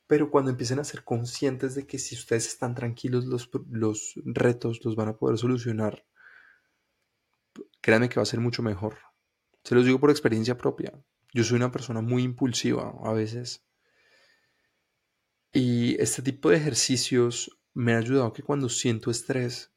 pero 0.07 0.31
cuando 0.31 0.51
empiecen 0.51 0.79
a 0.79 0.85
ser 0.85 1.03
conscientes 1.05 1.75
de 1.75 1.87
que 1.87 1.99
si 1.99 2.15
ustedes 2.15 2.47
están 2.47 2.75
tranquilos, 2.75 3.25
los, 3.25 3.51
los 3.71 4.15
retos 4.25 4.85
los 4.85 4.95
van 4.95 5.09
a 5.09 5.17
poder 5.17 5.39
solucionar 5.39 6.05
créanme 7.83 8.09
que 8.09 8.17
va 8.17 8.23
a 8.23 8.27
ser 8.27 8.41
mucho 8.41 8.63
mejor. 8.63 8.99
Se 9.65 9.75
los 9.75 9.85
digo 9.85 10.01
por 10.01 10.11
experiencia 10.11 10.57
propia. 10.57 10.93
Yo 11.33 11.45
soy 11.45 11.57
una 11.57 11.73
persona 11.73 12.03
muy 12.03 12.23
impulsiva 12.23 12.95
a 13.03 13.13
veces. 13.13 13.65
Y 15.53 16.01
este 16.01 16.23
tipo 16.23 16.51
de 16.51 16.57
ejercicios 16.57 17.59
me 17.75 17.95
ha 17.95 17.99
ayudado 17.99 18.33
que 18.33 18.43
cuando 18.43 18.69
siento 18.69 19.11
estrés, 19.11 19.73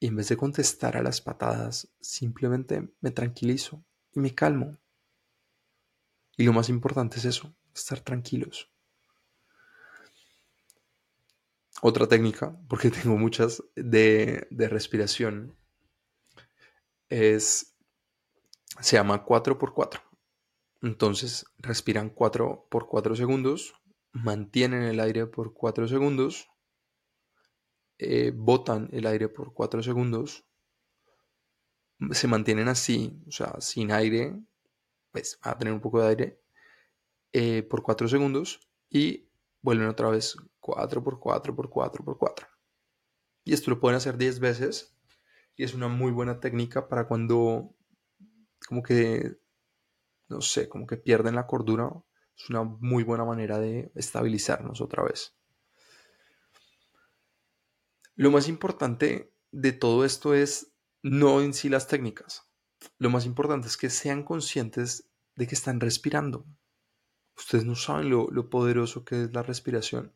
y 0.00 0.06
en 0.06 0.16
vez 0.16 0.28
de 0.28 0.36
contestar 0.36 0.96
a 0.96 1.02
las 1.02 1.20
patadas, 1.20 1.88
simplemente 2.00 2.88
me 3.00 3.10
tranquilizo 3.10 3.84
y 4.12 4.20
me 4.20 4.34
calmo. 4.34 4.78
Y 6.36 6.44
lo 6.44 6.52
más 6.52 6.68
importante 6.68 7.18
es 7.18 7.24
eso, 7.24 7.54
estar 7.74 8.00
tranquilos. 8.00 8.70
Otra 11.80 12.06
técnica, 12.06 12.56
porque 12.68 12.90
tengo 12.90 13.16
muchas 13.16 13.62
de, 13.74 14.46
de 14.50 14.68
respiración, 14.68 15.56
es, 17.08 17.74
se 18.80 18.96
llama 18.96 19.24
4x4. 19.24 20.07
Entonces 20.82 21.46
respiran 21.58 22.10
4 22.10 22.66
por 22.70 22.86
4 22.86 23.16
segundos, 23.16 23.74
mantienen 24.12 24.82
el 24.82 25.00
aire 25.00 25.26
por 25.26 25.52
4 25.52 25.88
segundos, 25.88 26.48
eh, 27.98 28.32
botan 28.34 28.88
el 28.92 29.06
aire 29.06 29.28
por 29.28 29.52
4 29.52 29.82
segundos, 29.82 30.44
se 32.12 32.28
mantienen 32.28 32.68
así, 32.68 33.20
o 33.26 33.32
sea, 33.32 33.60
sin 33.60 33.90
aire, 33.90 34.38
pues 35.10 35.38
a 35.42 35.58
tener 35.58 35.74
un 35.74 35.80
poco 35.80 36.00
de 36.00 36.08
aire, 36.08 36.40
eh, 37.32 37.62
por 37.62 37.82
4 37.82 38.08
segundos 38.08 38.60
y 38.88 39.28
vuelven 39.62 39.88
otra 39.88 40.08
vez 40.08 40.36
4 40.60 41.02
por 41.02 41.18
4 41.18 41.56
por 41.56 41.68
4 41.70 42.04
por 42.04 42.18
4. 42.18 42.46
Y 43.44 43.52
esto 43.52 43.70
lo 43.70 43.80
pueden 43.80 43.96
hacer 43.96 44.16
10 44.16 44.40
veces 44.40 44.94
y 45.56 45.64
es 45.64 45.74
una 45.74 45.88
muy 45.88 46.12
buena 46.12 46.38
técnica 46.40 46.88
para 46.88 47.08
cuando 47.08 47.74
como 48.68 48.82
que, 48.82 49.38
no 50.28 50.40
sé, 50.40 50.68
como 50.68 50.86
que 50.86 50.96
pierden 50.96 51.34
la 51.34 51.46
cordura. 51.46 51.90
Es 52.36 52.50
una 52.50 52.62
muy 52.62 53.02
buena 53.02 53.24
manera 53.24 53.58
de 53.58 53.90
estabilizarnos 53.94 54.80
otra 54.80 55.02
vez. 55.02 55.34
Lo 58.14 58.30
más 58.30 58.48
importante 58.48 59.32
de 59.50 59.72
todo 59.72 60.04
esto 60.04 60.34
es 60.34 60.72
no 61.02 61.40
en 61.40 61.54
sí 61.54 61.68
las 61.68 61.88
técnicas. 61.88 62.48
Lo 62.98 63.10
más 63.10 63.26
importante 63.26 63.68
es 63.68 63.76
que 63.76 63.90
sean 63.90 64.22
conscientes 64.22 65.08
de 65.34 65.46
que 65.46 65.54
están 65.54 65.80
respirando. 65.80 66.44
Ustedes 67.36 67.64
no 67.64 67.76
saben 67.76 68.10
lo, 68.10 68.28
lo 68.30 68.50
poderoso 68.50 69.04
que 69.04 69.22
es 69.22 69.32
la 69.32 69.42
respiración. 69.42 70.14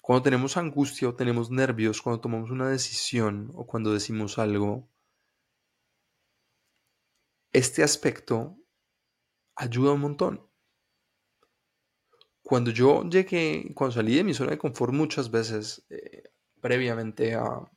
Cuando 0.00 0.24
tenemos 0.24 0.56
angustia 0.56 1.08
o 1.08 1.14
tenemos 1.14 1.50
nervios, 1.50 2.02
cuando 2.02 2.20
tomamos 2.20 2.50
una 2.50 2.68
decisión 2.68 3.50
o 3.54 3.66
cuando 3.66 3.92
decimos 3.92 4.38
algo, 4.38 4.88
este 7.54 7.84
aspecto 7.84 8.58
ayuda 9.54 9.92
un 9.92 10.00
montón. 10.00 10.50
Cuando 12.42 12.70
yo 12.72 13.08
llegué, 13.08 13.72
cuando 13.74 13.94
salí 13.94 14.16
de 14.16 14.24
mi 14.24 14.34
zona 14.34 14.50
de 14.50 14.58
confort 14.58 14.92
muchas 14.92 15.30
veces, 15.30 15.86
eh, 15.88 16.24
previamente 16.60 17.34
a, 17.34 17.70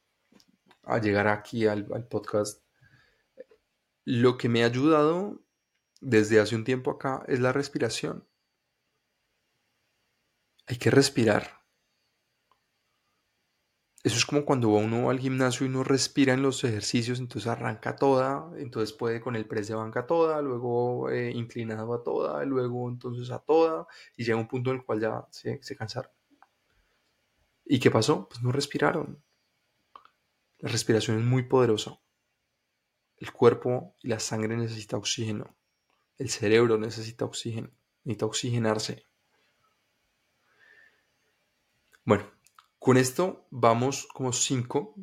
llegar 1.02 1.28
aquí 1.28 1.68
al, 1.68 1.88
al 1.94 2.08
podcast, 2.08 2.64
lo 4.04 4.38
que 4.38 4.50
me 4.50 4.64
ha 4.64 4.68
ayudado 4.68 5.42
desde 6.02 6.40
hace 6.40 6.56
un 6.56 6.64
tiempo 6.64 6.92
acá 6.92 7.24
es 7.28 7.40
la 7.40 7.54
respiración. 7.54 8.28
Hay 10.66 10.78
que 10.78 10.90
respirar. 10.90 11.57
Eso 14.04 14.16
es 14.16 14.26
como 14.26 14.46
cuando 14.46 14.70
uno 14.70 15.06
va 15.06 15.12
al 15.12 15.20
gimnasio 15.20 15.66
y 15.66 15.70
uno 15.70 15.84
respira 15.84 16.34
en 16.34 16.42
los 16.42 16.64
ejercicios, 16.64 17.20
entonces 17.20 17.50
arranca 17.50 17.96
toda, 17.96 18.50
entonces 18.58 18.94
puede 18.96 19.20
con 19.20 19.36
el 19.36 19.48
press 19.48 19.68
de 19.68 19.76
banca 19.76 20.06
toda, 20.06 20.42
luego 20.42 21.10
eh, 21.10 21.32
inclinado 21.32 21.94
a 21.94 22.04
toda, 22.04 22.46
luego 22.46 22.90
entonces 22.90 23.32
a 23.32 23.40
toda, 23.40 23.88
y 24.16 24.24
llega 24.24 24.38
un 24.38 24.48
punto 24.48 24.70
en 24.70 24.78
el 24.78 24.86
cual 24.86 25.02
ya 25.02 25.28
se, 25.32 25.62
se 25.62 25.76
cansaron. 25.76 26.12
¿Y 27.66 27.80
qué 27.80 27.92
pasó? 27.92 28.30
Pues 28.30 28.42
no 28.42 28.52
respiraron. 28.52 29.22
La 30.60 30.70
respiración 30.70 31.20
es 31.20 31.26
muy 31.26 31.44
poderosa. 31.44 32.00
El 33.18 33.32
cuerpo 33.34 33.96
y 34.02 34.08
la 34.08 34.20
sangre 34.20 34.56
necesita 34.56 34.96
oxígeno. 34.96 35.56
El 36.18 36.30
cerebro 36.30 36.78
necesita 36.78 37.26
oxígeno. 37.26 37.72
Necesita 38.04 38.26
oxigenarse. 38.26 39.06
Bueno, 42.06 42.37
con 42.88 42.96
esto 42.96 43.46
vamos 43.50 44.08
como 44.14 44.32
cinco, 44.32 44.96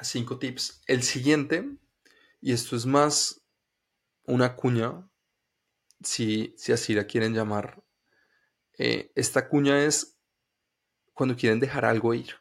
cinco 0.00 0.38
tips. 0.38 0.80
El 0.86 1.02
siguiente, 1.02 1.68
y 2.40 2.52
esto 2.52 2.76
es 2.76 2.86
más 2.86 3.44
una 4.22 4.54
cuña, 4.54 5.10
si, 6.04 6.54
si 6.56 6.70
así 6.70 6.94
la 6.94 7.08
quieren 7.08 7.34
llamar, 7.34 7.82
eh, 8.78 9.10
esta 9.16 9.48
cuña 9.48 9.82
es 9.86 10.20
cuando 11.14 11.34
quieren 11.34 11.58
dejar 11.58 11.84
algo 11.84 12.14
ir. 12.14 12.36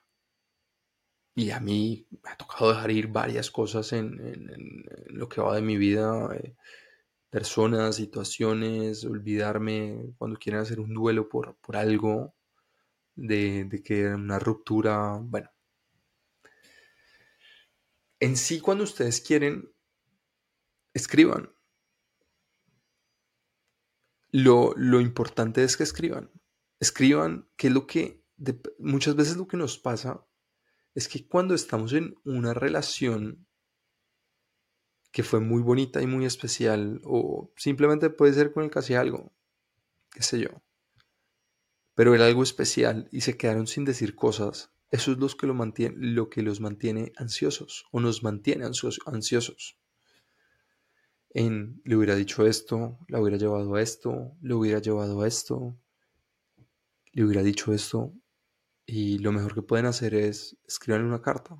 Y 1.33 1.49
a 1.49 1.59
mí 1.59 2.05
me 2.23 2.29
ha 2.29 2.37
tocado 2.37 2.69
dejar 2.69 2.91
ir 2.91 3.07
varias 3.07 3.49
cosas 3.49 3.91
en, 3.91 4.85
lo 5.07 5.27
que 5.27 5.41
va 5.41 5.55
de 5.55 5.63
mi 5.63 5.77
vida, 5.77 6.29
eh, 6.35 6.55
personas, 7.31 7.95
situaciones, 7.95 9.03
olvidarme 9.03 10.13
cuando 10.19 10.37
quieren 10.37 10.61
hacer 10.61 10.79
un 10.79 10.93
duelo 10.93 11.27
por, 11.27 11.55
por 11.55 11.75
algo, 11.75 12.36
de, 13.17 13.81
que 13.83 14.07
una 14.07 14.39
ruptura, 14.39 15.19
bueno. 15.21 15.49
En 18.19 18.37
sí, 18.37 18.61
cuando 18.61 18.83
ustedes 18.83 19.21
quieren, 19.21 19.71
escriban. 20.93 21.53
Lo, 24.31 24.75
importante 25.01 25.63
es 25.63 25.77
que 25.77 25.83
escriban. 25.83 26.31
Escriban 26.79 27.49
que 27.57 27.69
lo 27.69 27.87
que, 27.87 28.23
muchas 28.79 29.15
veces 29.15 29.37
lo 29.37 29.47
que 29.47 29.57
nos 29.57 29.77
pasa 29.77 30.25
es 30.93 31.07
que 31.07 31.27
cuando 31.27 31.53
estamos 31.53 31.93
en 31.93 32.15
una 32.23 32.53
relación 32.53 33.47
que 35.11 35.23
fue 35.23 35.39
muy 35.39 35.61
bonita 35.61 36.01
y 36.01 36.07
muy 36.07 36.25
especial, 36.25 37.01
o 37.03 37.51
simplemente 37.55 38.09
puede 38.09 38.33
ser 38.33 38.51
con 38.51 38.63
el 38.63 38.69
casi 38.69 38.93
algo, 38.93 39.33
qué 40.11 40.21
sé 40.21 40.39
yo, 40.39 40.49
pero 41.97 42.13
era 42.13 42.27
algo 42.27 42.43
especial 42.43 43.09
y 43.11 43.21
se 43.21 43.37
quedaron 43.37 43.65
sin 43.65 43.83
decir 43.83 44.15
cosas, 44.15 44.71
eso 44.91 45.11
es 45.11 45.17
lo 45.17 45.27
que, 45.73 45.91
lo, 45.95 46.29
que 46.29 46.43
los 46.43 46.61
mantiene 46.61 47.11
ansiosos 47.17 47.87
o 47.91 47.99
nos 47.99 48.21
mantiene 48.21 48.65
ansiosos. 48.65 49.79
en 51.31 51.81
le 51.85 51.95
hubiera 51.95 52.13
dicho 52.13 52.45
esto, 52.45 52.99
la 53.07 53.19
hubiera 53.19 53.39
llevado 53.39 53.73
a 53.73 53.81
esto, 53.81 54.37
le 54.41 54.53
hubiera 54.53 54.79
llevado 54.79 55.23
a 55.23 55.27
esto, 55.27 55.75
le 57.13 57.25
hubiera 57.25 57.41
dicho 57.41 57.73
esto. 57.73 58.13
Y 58.85 59.17
lo 59.17 59.31
mejor 59.31 59.55
que 59.55 59.63
pueden 59.63 59.87
hacer 59.87 60.13
es 60.13 60.55
escribirle 60.67 61.07
una 61.07 61.23
carta. 61.23 61.57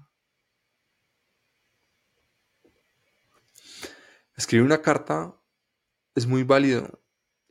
Escribir 4.36 4.64
una 4.64 4.84
carta 4.84 5.36
es 6.14 6.28
muy 6.28 6.44
válido. 6.44 7.02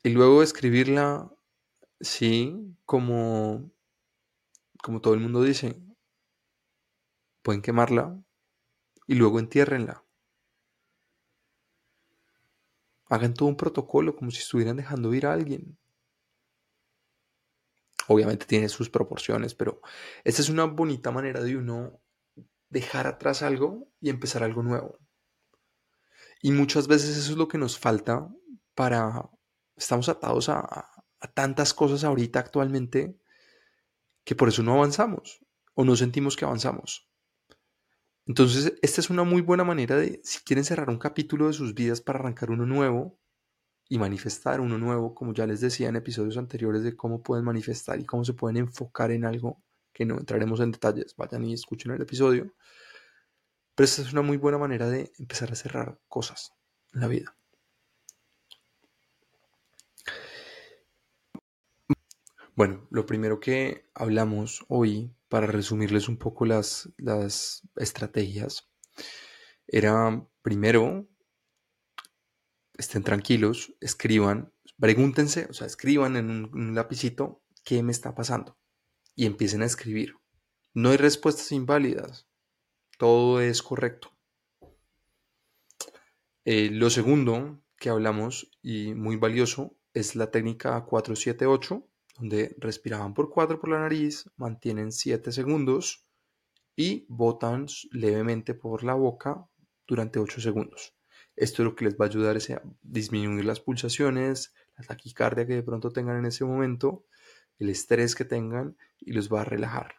Y 0.05 0.11
luego 0.11 0.45
escribirla, 0.45 1.36
sí, 2.00 2.76
como, 2.85 3.71
como 4.83 5.00
todo 5.00 5.15
el 5.15 5.21
mundo 5.21 5.43
dice, 5.43 5.81
pueden 7.43 7.62
quemarla 7.62 8.21
y 9.07 9.15
luego 9.15 9.38
entiérrenla. 9.38 10.05
Hagan 13.09 13.35
todo 13.35 13.49
un 13.49 13.57
protocolo 13.57 14.17
como 14.17 14.31
si 14.31 14.38
estuvieran 14.38 14.76
dejando 14.76 15.15
ir 15.15 15.26
a 15.26 15.33
alguien. 15.33 15.79
Obviamente 18.09 18.47
tiene 18.47 18.69
sus 18.69 18.91
proporciones, 18.91 19.55
pero 19.55 19.81
esta 20.25 20.43
es 20.43 20.49
una 20.49 20.65
bonita 20.65 21.11
manera 21.11 21.41
de 21.43 21.57
uno 21.57 22.00
dejar 22.69 23.07
atrás 23.07 23.43
algo 23.43 23.88
y 24.00 24.11
empezar 24.11 24.43
algo 24.43 24.62
nuevo. 24.62 24.99
Y 26.43 26.53
muchas 26.53 26.87
veces 26.87 27.17
eso 27.17 27.33
es 27.33 27.38
lo 27.38 27.49
que 27.49 27.59
nos 27.59 27.79
falta 27.79 28.29
para... 28.75 29.31
Estamos 29.76 30.09
atados 30.09 30.49
a, 30.49 30.96
a 31.21 31.29
tantas 31.29 31.75
cosas 31.75 32.05
ahorita 32.05 32.41
actualmente 32.41 33.19
que 34.25 34.35
por 34.35 34.49
eso 34.49 34.63
no 34.63 34.75
avanzamos 34.75 35.41
o 35.75 35.85
no 35.85 35.97
sentimos 35.97 36.37
que 36.37 36.45
avanzamos. 36.45 37.09
Entonces, 38.27 38.75
esta 38.83 39.01
es 39.01 39.09
una 39.09 39.23
muy 39.23 39.41
buena 39.41 39.63
manera 39.63 39.97
de, 39.97 40.21
si 40.25 40.41
quieren 40.41 40.65
cerrar 40.65 40.91
un 40.91 40.99
capítulo 40.99 41.47
de 41.47 41.53
sus 41.53 41.75
vidas 41.75 42.01
para 42.01 42.19
arrancar 42.19 42.51
uno 42.51 42.67
nuevo 42.67 43.21
y 43.89 43.99
manifestar 43.99 44.61
uno 44.61 44.79
nuevo, 44.79 45.15
como 45.15 45.33
ya 45.33 45.47
les 45.47 45.61
decía 45.61 45.89
en 45.89 45.97
episodios 45.97 46.37
anteriores 46.37 46.83
de 46.83 46.97
cómo 46.97 47.23
pueden 47.23 47.45
manifestar 47.45 48.01
y 48.01 48.05
cómo 48.05 48.25
se 48.25 48.33
pueden 48.33 48.57
enfocar 48.57 49.13
en 49.13 49.25
algo, 49.25 49.63
que 49.93 50.05
no 50.05 50.19
entraremos 50.19 50.59
en 50.61 50.73
detalles, 50.73 51.15
vayan 51.17 51.45
y 51.45 51.55
escuchen 51.55 51.93
el 51.93 52.03
episodio. 52.03 52.53
Pero 53.77 53.85
esta 53.85 54.03
es 54.03 54.13
una 54.13 54.23
muy 54.23 54.39
buena 54.39 54.59
manera 54.59 54.89
de 54.89 55.13
empezar 55.19 55.53
a 55.53 55.55
cerrar 55.55 56.01
cosas 56.09 56.53
en 56.95 57.03
la 57.03 57.07
vida. 57.07 57.37
Bueno, 62.57 62.89
lo 62.91 63.05
primero 63.05 63.39
que 63.39 63.85
hablamos 63.93 64.65
hoy 64.69 65.15
para 65.29 65.47
resumirles 65.47 66.09
un 66.09 66.17
poco 66.17 66.47
las, 66.47 66.91
las 66.97 67.69
estrategias, 67.77 68.71
era 69.67 70.27
primero, 70.41 71.07
estén 72.79 73.03
tranquilos, 73.03 73.75
escriban, 73.83 74.55
pregúntense, 74.81 75.47
o 75.51 75.53
sea, 75.53 75.67
escriban 75.67 76.17
en 76.17 76.31
un, 76.31 76.75
lapicito 76.75 77.43
qué 77.63 77.83
me 77.83 77.93
está 77.93 78.15
pasando 78.15 78.57
y 79.15 79.27
empiecen 79.27 79.61
a 79.61 79.67
escribir. 79.67 80.15
No 80.73 80.89
hay 80.89 80.97
respuestas 80.97 81.53
inválidas, 81.53 82.27
todo 82.97 83.43
es 83.43 83.63
correcto. 83.63 84.17
Eh, 86.47 86.71
lo 86.73 86.89
segundo 86.89 87.61
que 87.77 87.91
hablamos 87.91 88.51
y 88.63 88.95
muy 88.95 89.17
valioso 89.17 89.77
es 89.93 90.17
la 90.17 90.31
técnica 90.31 90.83
478 90.87 91.87
donde 92.19 92.57
respiraban 92.59 93.15
por 93.15 93.31
4 93.31 93.61
por 93.61 93.71
la 93.71 93.81
nariz, 93.81 94.31
mantienen 94.37 94.93
7 94.93 95.33
segundos 95.33 96.07
y 96.75 97.07
botan 97.09 97.67
levemente 97.91 98.55
por 98.55 98.85
la 98.85 98.95
boca 98.95 99.47
durante 99.87 100.19
8 100.19 100.41
segundos. 100.41 100.95
Esto 101.35 101.65
lo 101.65 101.75
que 101.75 101.85
les 101.85 101.95
va 101.97 102.07
a 102.07 102.09
ayudar 102.09 102.37
es 102.37 102.51
a 102.51 102.63
disminuir 102.83 103.45
las 103.45 103.61
pulsaciones, 103.61 104.55
la 104.77 104.85
taquicardia 104.85 105.47
que 105.47 105.55
de 105.55 105.63
pronto 105.63 105.91
tengan 105.91 106.19
en 106.19 106.27
ese 106.27 106.45
momento, 106.45 107.05
el 107.59 107.69
estrés 107.69 108.15
que 108.15 108.25
tengan 108.25 108.76
y 108.99 109.13
los 109.13 109.33
va 109.33 109.43
a 109.43 109.45
relajar. 109.45 109.97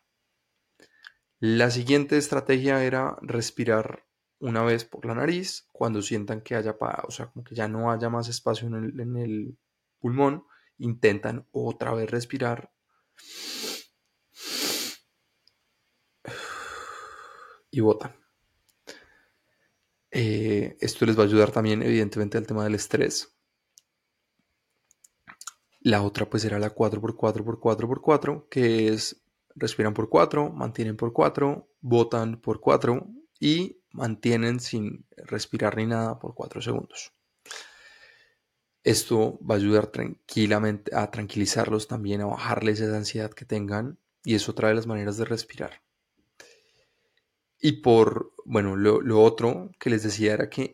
La 1.39 1.69
siguiente 1.69 2.17
estrategia 2.17 2.84
era 2.84 3.17
respirar 3.21 4.08
una 4.39 4.63
vez 4.63 4.86
por 4.86 5.06
la 5.06 5.15
nariz 5.15 5.67
cuando 5.71 6.01
sientan 6.01 6.41
que 6.41 6.56
haya, 6.56 6.75
o 7.08 7.12
sea, 7.12 7.27
como 7.27 7.43
que 7.43 7.56
ya 7.56 7.67
no 7.67 7.91
haya 7.91 8.10
más 8.10 8.27
espacio 8.27 8.67
en 8.67 9.17
el 9.17 9.58
pulmón 9.99 10.45
intentan 10.77 11.47
otra 11.51 11.93
vez 11.93 12.09
respirar. 12.09 12.71
Y 17.71 17.79
botan. 17.79 18.15
Eh, 20.11 20.77
esto 20.79 21.05
les 21.05 21.17
va 21.17 21.23
a 21.23 21.25
ayudar 21.25 21.51
también, 21.51 21.81
evidentemente, 21.83 22.37
al 22.37 22.47
tema 22.47 22.63
del 22.63 22.75
estrés. 22.75 23.37
La 25.81 26.01
otra, 26.01 26.29
pues, 26.29 26.43
era 26.45 26.59
la 26.59 26.73
4x4x4x4, 26.73 28.47
que 28.49 28.87
es 28.89 29.21
respiran 29.57 29.93
por 29.93 30.09
4, 30.09 30.51
mantienen 30.51 30.95
por 30.95 31.13
4, 31.13 31.67
botan 31.81 32.39
por 32.39 32.59
4 32.61 33.07
y 33.39 33.81
mantienen 33.91 34.59
sin 34.59 35.05
respirar 35.15 35.77
ni 35.77 35.87
nada 35.87 36.19
por 36.19 36.35
4 36.35 36.61
segundos. 36.61 37.16
Esto 38.83 39.39
va 39.39 39.55
a 39.55 39.57
ayudar 39.57 39.87
tranquilamente 39.87 40.95
a 40.95 41.11
tranquilizarlos 41.11 41.87
también, 41.87 42.21
a 42.21 42.25
bajarles 42.25 42.79
esa 42.79 42.95
ansiedad 42.95 43.31
que 43.31 43.45
tengan 43.45 43.99
y 44.23 44.35
eso 44.35 44.53
trae 44.55 44.73
las 44.73 44.87
maneras 44.87 45.17
de 45.17 45.25
respirar. 45.25 45.81
Y 47.59 47.81
por, 47.81 48.33
bueno, 48.45 48.75
lo, 48.75 49.21
otro 49.21 49.71
que 49.79 49.89
les 49.89 50.03
decía 50.03 50.33
era 50.33 50.49
que 50.49 50.71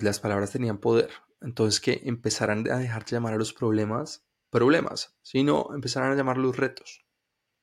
las 0.00 0.20
palabras 0.20 0.52
tenían 0.52 0.78
poder. 0.78 1.10
Entonces 1.40 1.80
que 1.80 2.00
empezaran 2.04 2.68
a 2.70 2.78
dejar 2.78 3.04
de 3.04 3.12
llamar 3.12 3.34
a 3.34 3.38
los 3.38 3.52
problemas 3.52 4.26
problemas, 4.50 5.14
sino 5.22 5.68
empezaran 5.74 6.12
a 6.12 6.16
llamarlos 6.16 6.56
retos. 6.56 7.04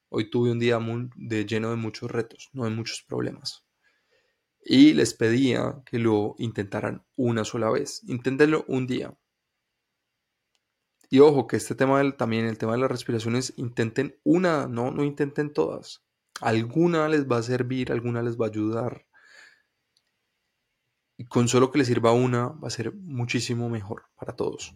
Hoy 0.10 0.30
tuve 0.30 0.52
un 0.52 0.60
día 0.60 0.78
muy, 0.78 1.10
de, 1.16 1.46
lleno 1.46 1.72
de 1.72 1.76
muchos 1.76 2.12
retos, 2.12 2.50
no 2.54 2.66
de 2.66 2.70
muchos 2.70 3.04
problemas. 3.08 3.66
Y 4.64 4.94
les 4.94 5.14
pedía 5.14 5.82
que 5.86 5.98
lo 5.98 6.36
intentaran 6.38 7.04
una 7.16 7.44
sola 7.44 7.72
vez. 7.72 8.02
Inténtenlo 8.08 8.64
un 8.68 8.86
día. 8.86 9.18
Y 11.14 11.20
ojo, 11.20 11.46
que 11.46 11.58
este 11.58 11.76
tema 11.76 12.00
del, 12.00 12.16
también, 12.16 12.48
el 12.48 12.58
tema 12.58 12.72
de 12.72 12.80
las 12.80 12.90
respiraciones, 12.90 13.54
intenten 13.58 14.20
una, 14.24 14.66
no, 14.66 14.90
no 14.90 15.04
intenten 15.04 15.54
todas. 15.54 16.04
Alguna 16.42 17.08
les 17.08 17.30
va 17.30 17.38
a 17.38 17.44
servir, 17.44 17.92
alguna 17.92 18.24
les 18.24 18.36
va 18.36 18.48
a 18.48 18.50
ayudar. 18.50 19.06
Y 21.16 21.26
con 21.26 21.48
solo 21.48 21.70
que 21.70 21.78
les 21.78 21.86
sirva 21.86 22.14
una, 22.14 22.48
va 22.48 22.68
a 22.68 22.72
ser 22.72 22.96
muchísimo 22.96 23.70
mejor 23.70 24.06
para 24.16 24.36
todos. 24.36 24.76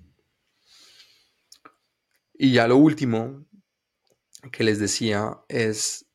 Y 2.35 2.53
ya 2.53 2.67
lo 2.67 2.77
último 2.77 3.47
que 4.51 4.63
les 4.63 4.77
decía 4.77 5.39
es, 5.47 6.05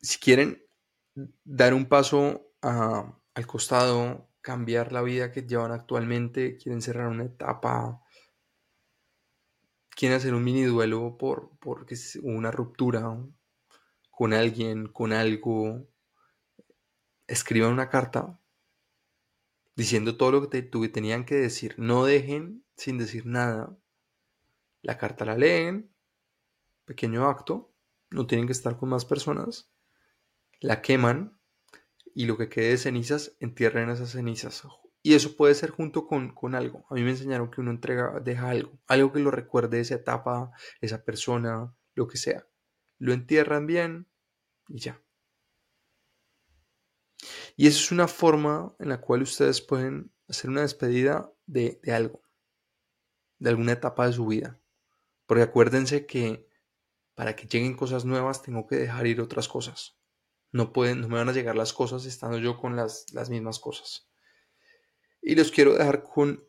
si 0.00 0.20
quieren 0.20 0.64
dar 1.42 1.74
un 1.74 1.86
paso 1.86 2.52
al 2.60 3.46
costado, 3.48 4.30
cambiar 4.40 4.92
la 4.92 5.02
vida 5.02 5.32
que 5.32 5.42
llevan 5.42 5.72
actualmente, 5.72 6.56
quieren 6.58 6.80
cerrar 6.80 7.08
una 7.08 7.24
etapa, 7.24 8.01
quieren 9.94 10.16
hacer 10.16 10.34
un 10.34 10.44
mini 10.44 10.62
duelo 10.62 11.16
por 11.18 11.50
porque 11.58 11.96
una 12.22 12.50
ruptura 12.50 13.18
con 14.10 14.32
alguien, 14.32 14.88
con 14.88 15.12
algo, 15.12 15.86
escriban 17.26 17.72
una 17.72 17.88
carta 17.88 18.38
diciendo 19.74 20.16
todo 20.16 20.32
lo 20.32 20.48
que 20.48 20.62
tenían 20.62 21.24
que 21.24 21.36
decir. 21.36 21.74
No 21.78 22.04
dejen 22.04 22.64
sin 22.76 22.98
decir 22.98 23.26
nada. 23.26 23.76
La 24.82 24.98
carta 24.98 25.24
la 25.24 25.36
leen, 25.36 25.94
pequeño 26.84 27.28
acto, 27.28 27.72
no 28.10 28.26
tienen 28.26 28.46
que 28.46 28.52
estar 28.52 28.76
con 28.76 28.88
más 28.88 29.04
personas. 29.04 29.70
La 30.60 30.82
queman 30.82 31.38
y 32.14 32.26
lo 32.26 32.36
que 32.36 32.48
quede 32.48 32.70
de 32.70 32.78
cenizas, 32.78 33.36
entierren 33.40 33.90
esas 33.90 34.10
cenizas 34.10 34.64
y 35.02 35.14
eso 35.14 35.36
puede 35.36 35.54
ser 35.54 35.70
junto 35.70 36.06
con, 36.06 36.54
algo. 36.54 36.86
A 36.88 36.94
mí 36.94 37.02
me 37.02 37.10
enseñaron 37.10 37.50
que 37.50 37.60
uno 37.60 37.72
entrega, 37.72 38.20
deja 38.20 38.50
algo, 38.50 38.78
algo 38.86 39.12
que 39.12 39.18
lo 39.18 39.32
recuerde 39.32 39.80
esa 39.80 39.96
etapa, 39.96 40.52
esa 40.80 41.04
persona, 41.04 41.74
lo 41.94 42.06
que 42.06 42.16
sea. 42.16 42.46
Lo 42.98 43.12
entierran 43.12 43.66
bien 43.66 44.08
y 44.68 44.78
ya. 44.78 45.02
Y 47.56 47.66
eso 47.66 47.78
es 47.78 47.92
una 47.92 48.06
forma 48.06 48.76
en 48.78 48.88
la 48.88 49.00
cual 49.00 49.22
ustedes 49.22 49.60
pueden 49.60 50.12
hacer 50.28 50.50
una 50.50 50.62
despedida 50.62 51.32
de, 51.46 51.80
de 51.82 51.92
algo, 51.92 52.22
de 53.38 53.50
alguna 53.50 53.72
etapa 53.72 54.06
de 54.06 54.12
su 54.12 54.26
vida. 54.26 54.60
Porque 55.26 55.42
acuérdense 55.42 56.06
que 56.06 56.48
para 57.14 57.34
que 57.34 57.46
lleguen 57.46 57.76
cosas 57.76 58.04
nuevas 58.04 58.42
tengo 58.42 58.66
que 58.68 58.76
dejar 58.76 59.06
ir 59.08 59.20
otras 59.20 59.48
cosas. 59.48 59.98
No, 60.52 60.72
pueden, 60.72 61.00
no 61.00 61.08
me 61.08 61.16
van 61.16 61.28
a 61.28 61.32
llegar 61.32 61.56
las 61.56 61.72
cosas 61.72 62.04
estando 62.04 62.38
yo 62.38 62.56
con 62.56 62.76
las, 62.76 63.06
las 63.12 63.30
mismas 63.30 63.58
cosas. 63.58 64.11
Y 65.22 65.36
les 65.36 65.50
quiero 65.50 65.74
dejar 65.74 66.02
con 66.02 66.44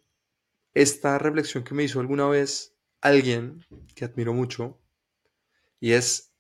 esta 0.74 1.20
reflexión 1.20 1.64
que 1.64 1.76
me 1.76 1.84
hizo 1.84 2.00
alguna 2.00 2.28
vez 2.28 2.76
alguien 3.02 3.64
que 3.96 4.06
admiro 4.06 4.34
mucho 4.34 4.82
y 5.80 5.92
es 5.92 6.34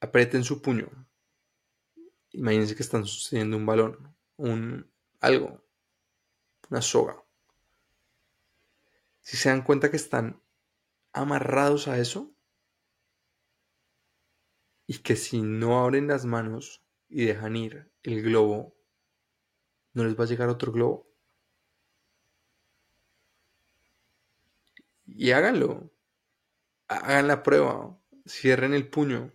aprieten 0.00 0.44
su 0.44 0.60
puño. 0.60 0.88
Imagínense 2.32 2.76
que 2.76 2.82
están 2.82 3.06
sosteniendo 3.06 3.56
un 3.56 3.66
balón, 3.66 4.16
un 4.36 4.90
algo. 5.20 5.64
una 6.68 6.82
soga. 6.82 7.24
Si 9.20 9.36
se 9.36 9.48
dan 9.48 9.62
cuenta 9.62 9.90
que 9.90 9.96
están 9.96 10.42
amarrados 11.12 11.88
a 11.88 11.98
eso 11.98 12.34
y 14.86 14.98
que 14.98 15.16
si 15.16 15.40
no 15.40 15.80
abren 15.80 16.08
las 16.08 16.24
manos 16.24 16.84
y 17.08 17.24
dejan 17.26 17.56
ir 17.56 17.92
el 18.02 18.22
globo, 18.22 18.74
no 19.94 20.04
les 20.04 20.18
va 20.18 20.24
a 20.24 20.26
llegar 20.26 20.48
otro 20.48 20.72
globo. 20.72 21.06
Y 25.06 25.32
háganlo. 25.32 25.90
Hagan 26.88 27.28
la 27.28 27.42
prueba. 27.42 27.98
Cierren 28.26 28.74
el 28.74 28.88
puño. 28.88 29.32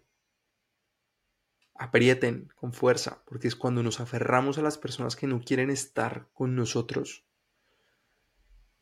Aprieten 1.76 2.52
con 2.56 2.74
fuerza, 2.74 3.24
porque 3.26 3.48
es 3.48 3.56
cuando 3.56 3.84
nos 3.84 4.00
aferramos 4.00 4.58
a 4.58 4.64
las 4.64 4.80
personas 4.80 5.16
que 5.16 5.28
no 5.28 5.42
quieren 5.42 5.70
estar 5.70 6.28
con 6.34 6.56
nosotros. 6.56 7.24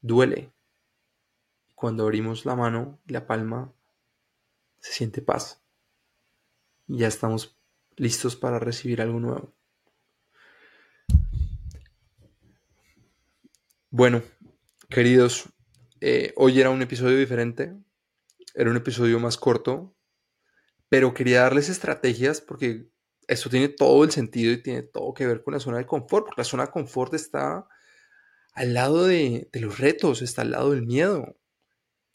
Duele. 0.02 0.54
Cuando 1.74 2.04
abrimos 2.04 2.46
la 2.46 2.56
mano 2.56 3.00
y 3.06 3.12
la 3.12 3.28
palma, 3.28 3.74
se 4.80 4.94
siente 4.94 5.22
paz. 5.22 5.62
Y 6.88 7.00
ya 7.00 7.08
estamos 7.08 7.58
listos 7.98 8.38
para 8.38 8.60
recibir 8.60 9.02
algo 9.02 9.20
nuevo. 9.20 9.54
Bueno, 13.98 14.24
queridos, 14.90 15.48
eh, 16.02 16.34
hoy 16.36 16.60
era 16.60 16.70
un 16.70 16.82
episodio 16.82 17.18
diferente, 17.18 17.74
era 18.54 18.70
un 18.70 18.76
episodio 18.76 19.22
más 19.22 19.38
corto, 19.38 19.96
pero 20.90 21.14
quería 21.14 21.44
darles 21.44 21.70
estrategias 21.70 22.42
porque 22.42 22.90
esto 23.30 23.50
tiene 23.50 23.70
todo 23.70 24.04
el 24.04 24.12
sentido 24.12 24.52
y 24.52 24.62
tiene 24.62 24.82
todo 24.84 25.14
que 25.14 25.26
ver 25.26 25.44
con 25.44 25.54
la 25.54 25.62
zona 25.62 25.78
de 25.78 25.86
confort, 25.86 26.26
porque 26.26 26.42
la 26.42 26.44
zona 26.44 26.66
de 26.66 26.72
confort 26.72 27.14
está 27.14 27.70
al 28.52 28.74
lado 28.74 29.06
de, 29.06 29.48
de 29.54 29.60
los 29.62 29.80
retos, 29.80 30.22
está 30.22 30.42
al 30.42 30.52
lado 30.52 30.72
del 30.72 30.86
miedo. 30.86 31.38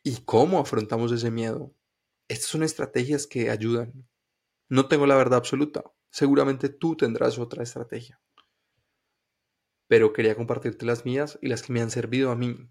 ¿Y 0.02 0.18
cómo 0.26 0.58
afrontamos 0.58 1.12
ese 1.12 1.30
miedo? 1.30 1.74
Estas 2.28 2.50
son 2.50 2.62
estrategias 2.62 3.26
que 3.26 3.48
ayudan. 3.48 4.06
No 4.68 4.86
tengo 4.86 5.06
la 5.06 5.16
verdad 5.16 5.38
absoluta. 5.38 5.82
Seguramente 6.10 6.68
tú 6.68 6.94
tendrás 6.94 7.38
otra 7.38 7.62
estrategia 7.62 8.20
pero 9.90 10.12
quería 10.12 10.36
compartirte 10.36 10.86
las 10.86 11.04
mías 11.04 11.36
y 11.42 11.48
las 11.48 11.62
que 11.62 11.72
me 11.72 11.80
han 11.80 11.90
servido 11.90 12.30
a 12.30 12.36
mí. 12.36 12.70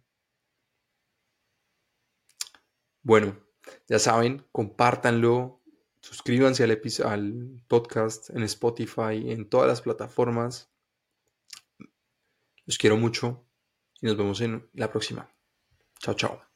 Bueno, 3.02 3.38
ya 3.90 4.00
saben, 4.00 4.48
compártanlo, 4.54 5.62
suscríbanse 6.00 6.64
al, 6.64 6.82
al 7.04 7.62
podcast 7.68 8.30
en 8.30 8.44
Spotify, 8.44 9.32
en 9.34 9.50
todas 9.50 9.68
las 9.68 9.82
plataformas. 9.82 10.72
Los 12.66 12.78
quiero 12.78 12.96
mucho 12.96 13.46
y 14.00 14.06
nos 14.06 14.16
vemos 14.16 14.40
en 14.40 14.70
la 14.72 14.90
próxima. 14.90 15.30
Chao, 16.00 16.14
chao. 16.14 16.49